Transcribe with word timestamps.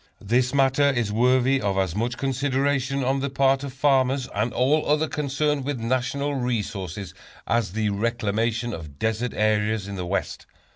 This 0.19 0.51
matter 0.51 0.89
is 0.89 1.11
worthy 1.11 1.61
of 1.61 1.77
as 1.77 1.95
much 1.95 2.17
consideration 2.17 3.03
on 3.03 3.19
the 3.19 3.29
part 3.29 3.63
of 3.63 3.71
farmers, 3.71 4.27
and 4.33 4.51
all 4.51 4.87
others 4.89 5.09
concerned 5.09 5.63
with 5.63 5.79
national 5.79 6.33
resources, 6.33 7.13
as 7.45 7.73
the 7.73 7.89
reclamation 7.91 8.73
of 8.73 8.97
desert 8.97 9.35
areas 9.35 9.87
in 9.87 9.97
the 9.97 10.07
West. 10.07 10.47